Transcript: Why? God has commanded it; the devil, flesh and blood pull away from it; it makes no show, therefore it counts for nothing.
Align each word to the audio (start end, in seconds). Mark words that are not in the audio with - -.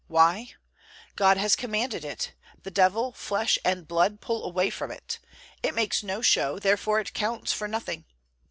Why? 0.07 0.53
God 1.15 1.37
has 1.37 1.55
commanded 1.55 2.03
it; 2.03 2.33
the 2.63 2.71
devil, 2.71 3.11
flesh 3.11 3.59
and 3.63 3.87
blood 3.87 4.19
pull 4.19 4.43
away 4.43 4.71
from 4.71 4.89
it; 4.89 5.19
it 5.61 5.75
makes 5.75 6.01
no 6.01 6.23
show, 6.23 6.57
therefore 6.57 6.99
it 6.99 7.13
counts 7.13 7.53
for 7.53 7.67
nothing. 7.67 8.05